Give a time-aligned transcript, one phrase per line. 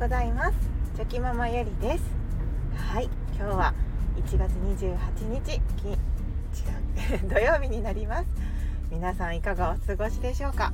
[0.00, 0.56] ございます。
[0.96, 2.04] チョキママゆりです。
[2.74, 3.74] はい今日は
[4.16, 4.96] 1月28
[5.28, 8.24] 日き違う 土曜日になります。
[8.90, 10.72] 皆さんいかがお過ごしでしょうか？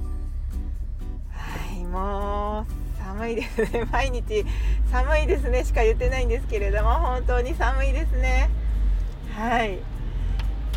[1.32, 2.66] はいもう
[3.02, 3.84] 寒いですね。
[3.90, 4.46] 毎日
[4.92, 5.64] 寒いですね。
[5.64, 8.48] しか言ってないんですけれども本当に寒いですね。
[9.36, 9.74] はい。
[9.74, 9.78] い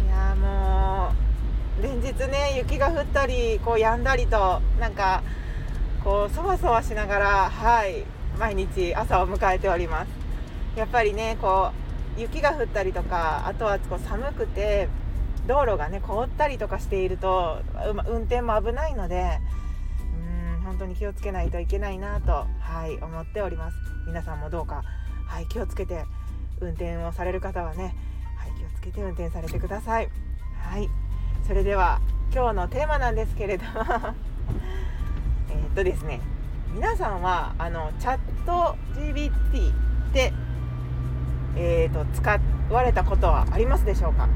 [0.09, 1.11] やも
[1.79, 5.21] う連日ね雪が降ったりこう止んだりとなんか
[6.03, 8.05] こうそわそわしながらはい。
[8.39, 10.09] 毎日朝を迎えております。
[10.77, 11.71] やっぱりねこ
[12.17, 14.87] う雪が降ったりとかあとはこう寒くて
[15.45, 17.61] 道路がね凍ったりとかしていると
[18.07, 19.39] 運転も危ないので
[20.57, 23.77] うん本当に気をつけないといけないなとはい思っております。
[24.07, 24.83] 皆さんもどうか
[25.27, 26.05] はい気をつけて
[26.61, 27.93] 運転をされる方はね
[28.37, 30.09] はい気をつけて運転されてください。
[30.61, 30.89] はい
[31.45, 31.99] それでは
[32.33, 33.71] 今日のテーマなんですけれども
[35.49, 36.21] え、っとですね
[36.73, 39.31] 皆さんはあのチャット GBT
[39.71, 40.33] って
[41.55, 42.39] えーと、使
[42.69, 44.29] われたことはありますでしょうか？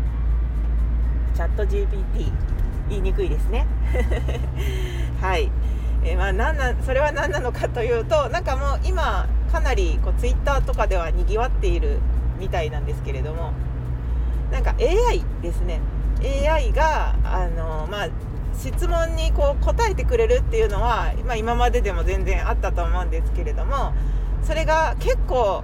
[1.36, 2.32] チャット GPT
[2.90, 3.66] 言いにくいですね。
[5.22, 5.50] はい、
[6.04, 12.00] えー、まあ、なんなそれは何なのかというとなんかもう今かなりこう Twitter とかではにぎわっている
[12.40, 13.54] みたいなんですけれども
[14.52, 15.80] なんか AI ですね。
[16.22, 18.08] AI があの、まあ、
[18.56, 23.94] 質問にこう答えてくれるっていうのは、まあ、今まででも全然あったと思うんですけれども
[24.44, 25.64] それが結構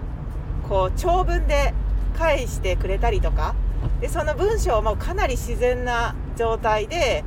[0.67, 1.73] こう長文で
[2.17, 3.55] 返してくれたりとか
[4.01, 7.23] でその文章もかなり自然な状態で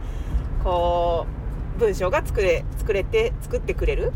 [0.63, 1.27] こ
[1.77, 4.13] う文章が作れ作れて作ってくれる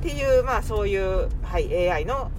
[0.00, 2.30] っていう、まあ、そういう、はい、AI の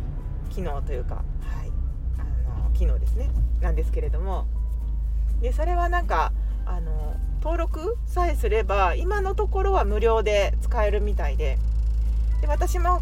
[0.50, 1.22] 機能というか、は
[1.66, 1.72] い、
[2.18, 3.30] あの機能ですね。
[3.62, 4.48] なんですけれども。
[5.42, 6.32] でそれはなんか
[6.66, 11.58] あの登録さえすれば今のところは無料で使えるみたいで
[12.40, 13.02] で私も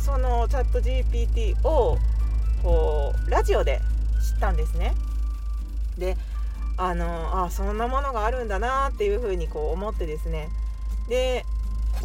[0.00, 1.98] そのチャット GPT を
[2.62, 3.80] こうラジオで
[4.34, 4.94] 知ったんですね。
[5.98, 6.16] で
[6.76, 10.48] あのあそんなものがあるんだなっていうふうにこう思ってですね
[11.08, 11.44] で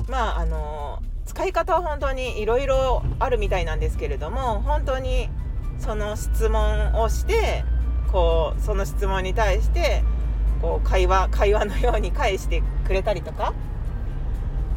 [0.10, 5.30] まああの使い方は本当にいろいろあるみたいなんですけれども本当に
[5.80, 7.64] その質問をして
[8.12, 10.04] こうその質問に対して
[10.63, 13.53] こう会話会話のように返してくれたりとか。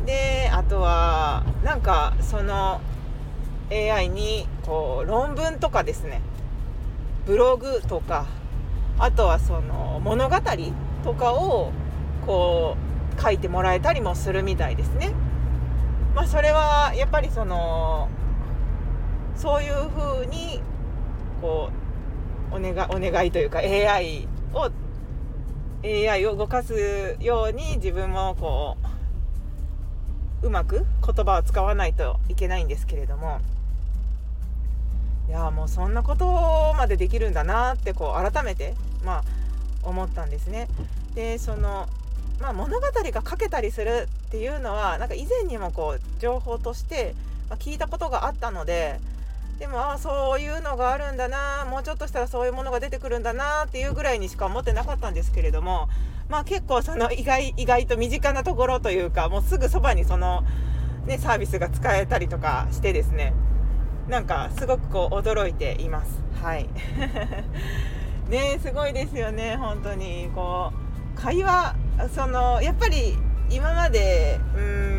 [0.05, 2.81] であとはなんかその
[3.71, 6.21] AI にこう論文とかですね。
[7.25, 8.27] ブログとか。
[8.99, 10.37] あとはその物語
[11.05, 11.71] とかを
[12.25, 12.77] こ
[13.17, 15.13] う書いてもらえたりもするみたいですね。
[16.15, 18.09] まあ、それはやっぱりその
[19.37, 20.63] そういうふうに
[21.43, 21.71] こ
[22.51, 24.71] うお願お願いというか AI を
[25.87, 28.77] AI を動かすように自分もこ
[30.43, 33.41] ううまく言葉を使わないといけないんですけれども
[35.29, 38.75] いやもうそんなことまでできるんだなってこう改めて
[39.05, 39.25] まあ
[39.83, 40.69] 思ったんですね。
[41.15, 41.89] でその
[42.41, 47.15] まあ、物語が書けたりするっていうのはなんか以前にもこう情報として、
[47.59, 49.01] 聞いたことがあったので
[49.59, 55.89] でもあそういうのがあるんだなもうちょっとしたらそういうものが出てくるんだなっていうぐらいにしか思ってなかったんですけれども
[56.29, 60.45] まあ結構その意外意外と身近なところというかもうすぐそばにその、
[61.07, 63.33] ね、サービスが使えたりとかしてですね
[64.09, 66.21] なんかすごくこう驚いています。
[66.43, 66.69] はい
[68.29, 70.73] ねすごいですよね本当にこ
[71.17, 71.75] う会話
[72.15, 73.17] そのやっぱり
[73.51, 74.96] 今までうん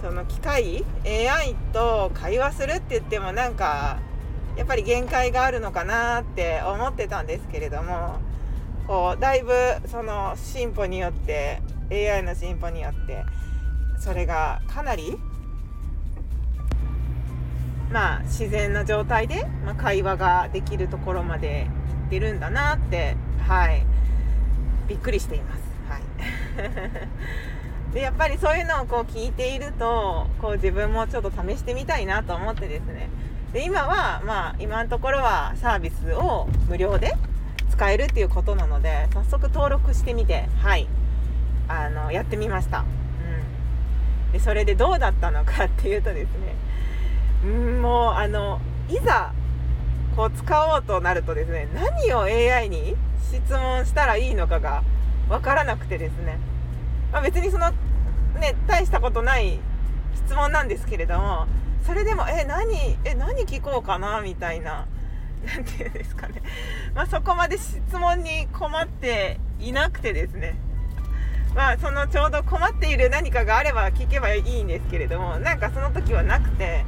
[0.00, 3.98] その機械 AI と会話するって言ってもなんか
[4.56, 8.18] やっぱり限界があるのかなって思ってたんですけれども
[8.86, 9.52] こうだいぶ
[9.86, 11.60] その進歩によって
[11.90, 13.24] AI の進歩によって
[13.98, 15.18] それがかなり
[17.90, 21.66] まあ、自然な状態で、ま、会話ができるところまで
[22.02, 23.16] 行ってるんだなって、
[23.46, 23.82] はい、
[24.88, 25.60] びっくりしています。
[25.88, 26.02] はい、
[27.92, 33.08] でやっぱりそういうのをこう聞いているとこう自分もちょっと試してみたいなと思ってですね。
[33.52, 37.14] で今は、まあ、今のところはサービスを無料で
[37.70, 40.86] 使えるっていうことなので早速登録してみて、はい、
[41.66, 46.28] あのやってみました、うん、でそれでどうだったのかっていうとです
[47.44, 47.48] ね。
[47.50, 49.32] んもうあのいざ
[50.16, 54.82] こう使おうとなるとですね何を AI に質問したらいいのかが
[55.28, 56.38] 分からなくてですね、
[57.12, 57.70] まあ、別にその
[58.38, 59.58] ね大したことない
[60.14, 61.46] 質問なんですけれども
[61.86, 64.86] それでもえ何え何聞こうかなみたいな
[65.46, 66.42] 何て言うんですかね、
[66.94, 70.56] まあ、そこまで質問に困っていなくてですね。
[71.54, 76.84] まあそのちょうど困っている何かがあれば聞けばいいんですけれどもなんかその時はなくて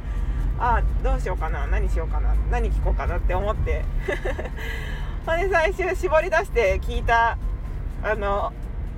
[0.59, 3.83] ああどうしようかな何しようかな何聞こうかなって思って。
[5.25, 7.37] ほんで最終絞り出して聞いた
[8.03, 8.53] あの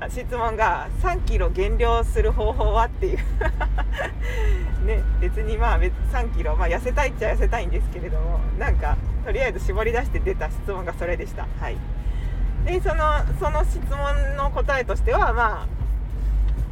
[0.09, 3.19] 質問が3キロ減量する方法はっていう。
[4.85, 11.47] ね別にまあ3キロ、まあ、痩せたいっちゃ痩せたいんですけれどもなんかとりあえず絞り出して出た質問がそれでした。
[11.59, 11.77] はい。
[12.65, 13.05] でその
[13.39, 15.65] その質問の答えとしてはま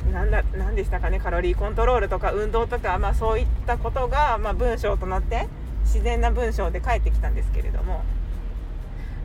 [0.10, 5.48] あなんだ何でしたかねカロリーコントロールとか運動とか、まあ、そういったことが、まあ、文章となって
[5.84, 8.04] 自然な文章で返ってきたんですけれども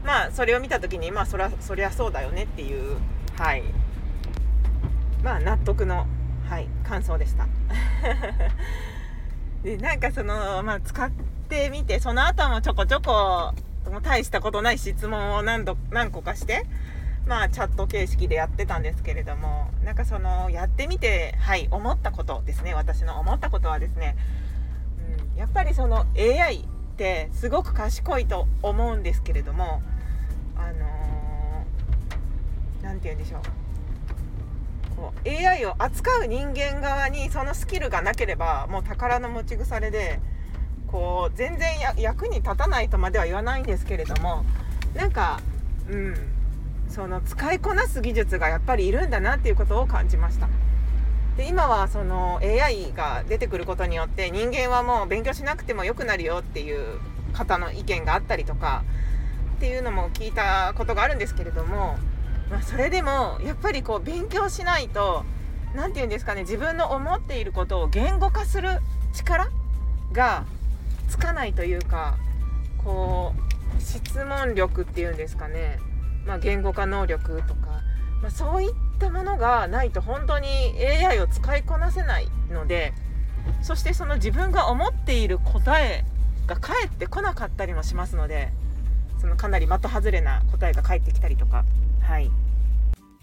[0.04, 2.98] まあそれを見た時にまあそりゃそりゃそうだよねっていう
[3.38, 3.62] はい。
[5.26, 6.06] まあ納得の、
[6.49, 7.49] はい、感想でした。
[9.64, 11.11] でなんかその、まあ、使っ
[11.49, 13.52] てみてその後もちょこちょこ
[14.05, 16.64] 大したことない質問を何度何個かして
[17.26, 22.75] まあチャット形式でやってたんですけれどもなんかそのやってみてはい思ったことですね。
[22.75, 24.17] 私の思ったことはですね、
[25.32, 26.64] うん、やっぱりその AI っ
[26.96, 29.82] てすごく賢いと思うんですけれども
[30.56, 31.67] あの
[32.81, 33.65] 何、ー、て言うんでしょう。
[35.26, 40.20] AI を扱う人間側にそのスキルがなければもう宝の持ち腐れで
[40.87, 41.69] こう全然
[41.99, 44.44] 役に立たないとまでは言わないんですけれども
[44.94, 45.40] なんか
[45.88, 46.14] うん
[46.88, 50.49] その使いこなす技術がやっぱりいるんだなっていうことを感じました。
[51.37, 56.99] で今はその AI が出てくることによって人間はもう勉強しなくても良くなるよっていう
[57.34, 58.84] 方の意見があったりとか
[59.56, 61.99] っていうのも聞いたことがあるんですけれども
[62.50, 65.25] まあ、それでもやっぱりこう勉強しないと
[65.75, 68.78] 何て言うんですかね自分の思っていることを言語化する
[69.12, 69.48] 力
[70.12, 70.44] が
[71.08, 72.16] つかないというか
[72.84, 75.78] こう質問力っていうんですかね、
[76.26, 77.82] まあ、言語化能力とか、
[78.22, 82.92] まあ、そういったものがないと本当に AI を使いこなせないので
[83.62, 86.04] そしてその自分が思っている答え
[86.46, 88.50] が返ってこなかったりもしますので
[89.20, 91.64] そのかなり的外れな答えが返ってきたりとか
[92.06, 92.30] はい、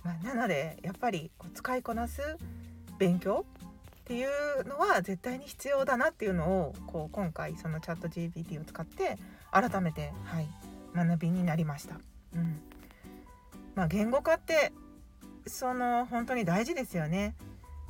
[0.04, 2.22] まあ、なのでやっぱりこう使いこなす
[3.00, 3.46] 勉強
[4.02, 9.18] っていうのは絶対に必要だなっていうのをこう今回そのチャット GPT を使って
[9.52, 10.50] 改めて、はい、
[10.94, 11.96] 学びになりました。
[12.36, 12.60] うん
[13.76, 14.74] まあ、言語化って
[15.48, 17.36] その本当に大事ですよね。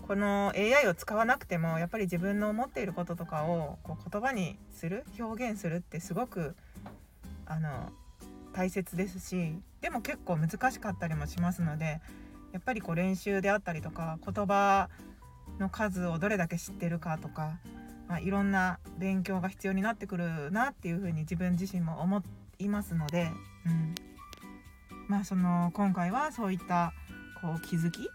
[0.08, 6.56] この AI を使わなくてもやっぱり自分の思っていることとかをこう言葉にする表現するってすごく
[7.48, 7.90] あの
[8.54, 12.00] 大切ですしでも結構難しかったりもしますので
[12.54, 14.90] やっぱりこう練習であったりとか言葉
[15.60, 17.60] の数をどれだけ知ってるかとか、
[18.08, 22.24] まあ、いろんな勉強が必要になってくるなっていうふうに自分自身も思
[22.60, 23.30] いますので、
[23.66, 23.96] うん、
[25.10, 26.94] まあその今回はそういった
[27.42, 28.08] こう気づき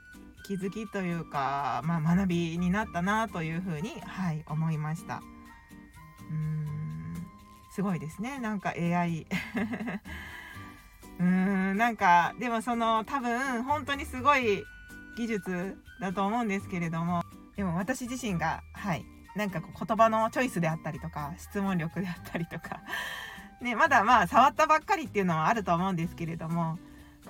[0.47, 5.21] 気づきというか、まあ、学びになったなというふうに、はい、思いました。
[6.31, 7.15] うん。
[7.71, 8.39] すごいですね。
[8.39, 9.27] なんか AI
[11.21, 14.65] うんなんかでもその多分本当にすごい
[15.17, 17.23] 技術だと思うんですけれども
[17.57, 19.05] でも私自身がはい
[19.35, 22.81] なんかこう言葉のチョイスであったりとか質問力であったりとか
[23.61, 26.79] ねまだまあ触ったばっかりっていうのはあると思うんですけれども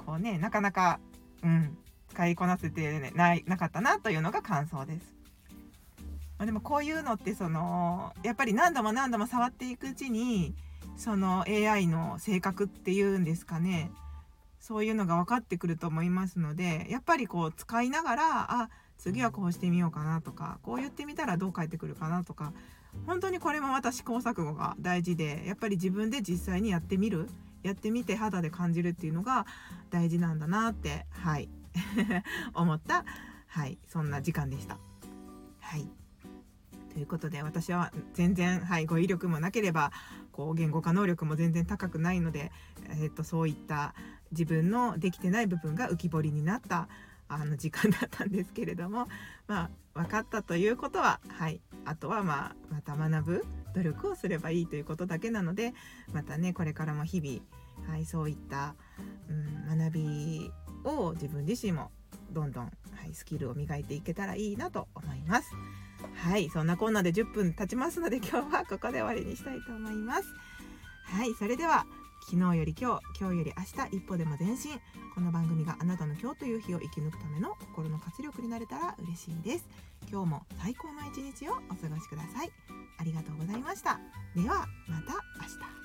[0.05, 1.00] こうねなかなか
[1.43, 1.79] うん
[2.11, 5.15] 使いこなせて、ね、ないなかったなというのが感想です。
[6.39, 10.55] まあ、でもこういうのってそのやっぱり何度も何度も触っていくうちに
[10.98, 13.90] その AI の性格っていうんですかね。
[14.60, 22.52] そういうのが分かってくると思いますのでやっぱりこう使いながらあ次はこうしてみようかなとかこう言ってみたらどう返ってくるかなとか
[23.06, 27.28] 本当にこれもまた試行錯誤が大事でやっぱり自分で実際にやってみる
[27.62, 29.46] やってみて肌で感じるっていうのが
[29.90, 31.48] 大事なんだなってはい。
[32.55, 33.05] 思った
[33.46, 34.78] はいそんな時間でした。
[35.60, 35.88] はい。
[36.98, 39.93] ということで私は全然、はい、語彙力もなければ
[40.32, 42.50] こう言語化能力も全然高くないので、
[42.90, 43.94] えー、とそういった
[44.32, 46.88] 自分のできてない部分が浮き彫りになった
[47.28, 49.06] あの時間だったんですけれども
[49.46, 55.74] まあ分かったということは、はい、あとは、まあ、また学ぶ努力をすればいいということだけなので
[56.12, 58.74] またねこれからも日々、はい、そういった、
[59.28, 60.50] うん、学び
[60.82, 61.93] を自分自身も
[62.32, 62.70] どんどん、は
[63.08, 65.52] い、スキルを磨いていけたらいいなと思います。
[66.14, 70.24] はいそんなこんなで10分経ちますので今日はここで終わりにしたいと思います。
[71.05, 71.86] はいそれでは
[72.28, 74.78] 昨日より今日今日より明日一歩でも前進。
[75.14, 79.67] この番組があなたの今日という日を生き抜くための心の活力になれたら嬉しいです。
[80.10, 82.50] 今日も最高の一日をお過ごしください。
[82.98, 83.98] ありがとうございました。
[84.36, 85.78] ではまた明日。